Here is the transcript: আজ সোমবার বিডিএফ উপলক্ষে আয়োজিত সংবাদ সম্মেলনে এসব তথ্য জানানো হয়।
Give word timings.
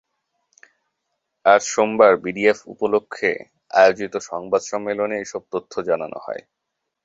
আজ 1.45 1.61
সোমবার 1.65 2.13
বিডিএফ 2.23 2.59
উপলক্ষে 2.67 3.31
আয়োজিত 3.73 4.13
সংবাদ 4.29 4.61
সম্মেলনে 4.63 5.15
এসব 5.19 5.41
তথ্য 5.53 5.73
জানানো 5.89 6.17
হয়। 6.25 6.43